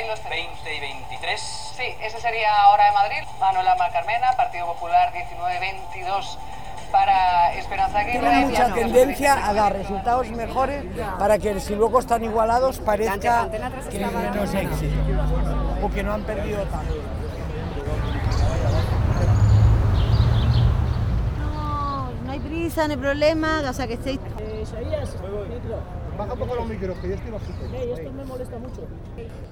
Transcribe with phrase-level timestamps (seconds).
[0.00, 1.40] entre 20 y 23.
[1.76, 3.28] Sí, ese sería Hora de Madrid.
[3.40, 6.38] Manuela Carmena, Partido Popular 19-22
[6.92, 8.20] para Esperanza Aguirre.
[8.20, 10.84] Tiene mucha tendencia a dar resultados mejores
[11.18, 13.48] para que si luego están igualados parezca
[13.90, 14.94] que es menos éxito
[15.82, 16.94] o que no han perdido tanto.
[21.38, 24.20] No, no hay prisa, no hay problema, o sea que estéis...
[26.16, 27.94] Baja un poco los micros, que yo estoy bajito.
[27.94, 28.82] esto me molesta mucho.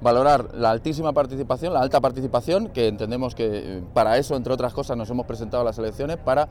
[0.00, 4.72] Valorar la altísima participación, la alta participación, que entendemos que eh, para eso, entre otras
[4.72, 6.48] cosas, nos hemos presentado a las elecciones, para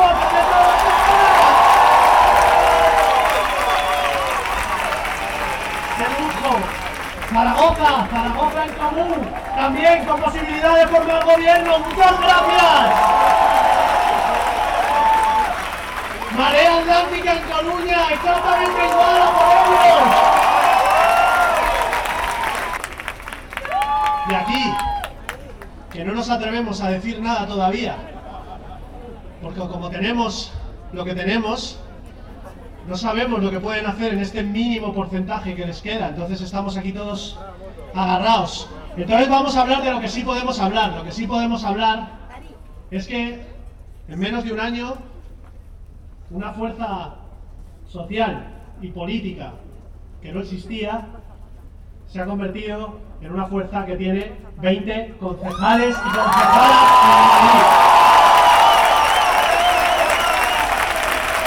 [9.56, 11.78] También con posibilidad de formar gobierno.
[11.78, 13.28] Muchas gracias.
[16.36, 20.38] Marea Atlántica en Coruña, exactamente igual a Podemos.
[24.30, 24.74] Y aquí,
[25.90, 27.96] que no nos atrevemos a decir nada todavía,
[29.42, 30.52] porque como tenemos
[30.92, 31.80] lo que tenemos,
[32.86, 36.76] no sabemos lo que pueden hacer en este mínimo porcentaje que les queda, entonces estamos
[36.76, 37.38] aquí todos
[37.94, 38.68] agarrados.
[38.98, 40.92] Entonces vamos a hablar de lo que sí podemos hablar.
[40.92, 42.18] Lo que sí podemos hablar
[42.90, 43.40] es que
[44.08, 44.96] en menos de un año
[46.30, 47.14] una fuerza
[47.86, 48.48] social
[48.82, 49.52] y política
[50.20, 51.06] que no existía
[52.08, 57.62] se ha convertido en una fuerza que tiene 20 concejales y concejalas en Madrid.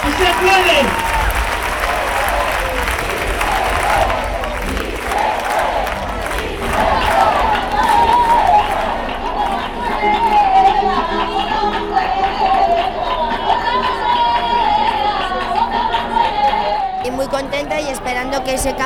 [0.07, 0.90] ¡Y se puede!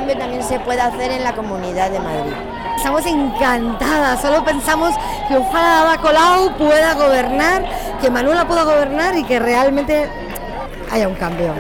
[0.06, 2.34] Cambio también se pueda hacer en la Comunidad de Madrid.
[2.78, 4.94] Estamos encantadas, solo pensamos
[5.28, 7.66] que ojalá Ada Colau pueda gobernar,
[8.00, 10.08] que Manuela pueda gobernar y que realmente
[10.92, 11.54] haya un cambio.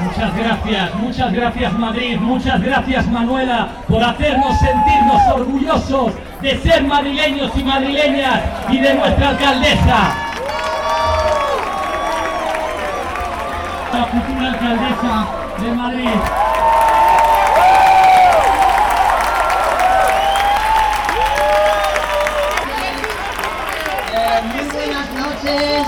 [0.00, 7.50] Muchas gracias, muchas gracias Madrid, muchas gracias Manuela por hacernos sentirnos orgullosos de ser madrileños
[7.54, 8.40] y madrileñas
[8.70, 10.23] y de nuestra alcaldesa.
[13.94, 15.26] La futura alcaldesa
[15.60, 16.08] de Madrid.
[24.12, 25.86] Eh, muy buenas noches,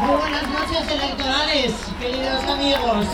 [0.00, 3.06] muy buenas noches electorales, queridos amigos.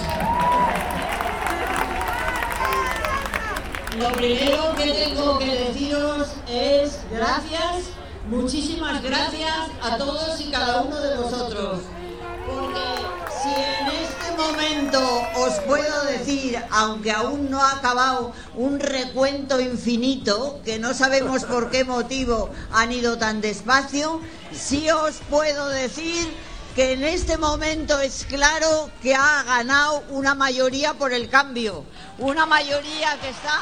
[3.98, 7.90] Lo primero que tengo que deciros es gracias,
[8.30, 11.80] muchísimas gracias a todos y cada uno de vosotros.
[12.46, 19.60] Porque si en este momento os puedo decir, aunque aún no ha acabado, un recuento
[19.60, 24.20] infinito, que no sabemos por qué motivo han ido tan despacio,
[24.52, 26.32] sí os puedo decir
[26.74, 31.84] que en este momento es claro que ha ganado una mayoría por el cambio,
[32.18, 33.60] una mayoría que está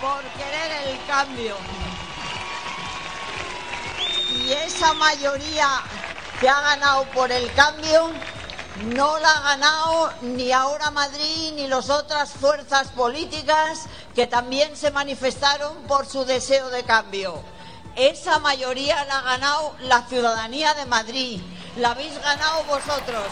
[0.00, 1.56] por querer el cambio.
[4.36, 5.68] Y esa mayoría
[6.40, 8.12] que ha ganado por el cambio
[8.76, 14.90] no la ha ganado ni ahora Madrid ni las otras fuerzas políticas que también se
[14.90, 17.42] manifestaron por su deseo de cambio.
[17.96, 21.42] Esa mayoría la ha ganado la ciudadanía de Madrid.
[21.76, 23.26] La habéis ganado vosotros.